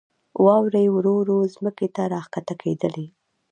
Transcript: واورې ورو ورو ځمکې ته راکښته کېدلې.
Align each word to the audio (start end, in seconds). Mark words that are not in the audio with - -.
واورې 0.43 0.85
ورو 0.95 1.13
ورو 1.19 1.37
ځمکې 1.53 1.87
ته 1.95 2.03
راکښته 2.13 2.53
کېدلې. 2.61 3.07